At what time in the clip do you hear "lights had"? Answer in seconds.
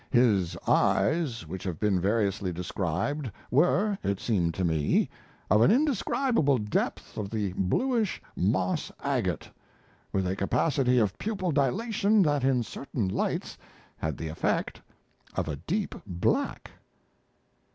13.09-14.17